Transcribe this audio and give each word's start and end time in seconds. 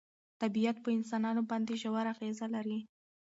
طبیعت 0.41 0.77
په 0.81 0.89
انسانانو 0.97 1.41
باندې 1.49 1.73
ژوره 1.81 2.09
اغېزه 2.13 2.47
لري. 2.55 2.79